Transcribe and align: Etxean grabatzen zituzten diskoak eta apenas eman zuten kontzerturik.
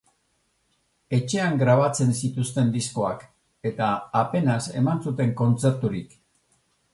Etxean 1.17 1.59
grabatzen 1.63 2.13
zituzten 2.19 2.71
diskoak 2.77 3.27
eta 3.73 3.91
apenas 4.23 4.59
eman 4.83 5.05
zuten 5.05 5.37
kontzerturik. 5.45 6.19